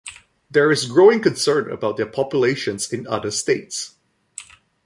[0.49, 3.97] There is growing concern about their populations in other states.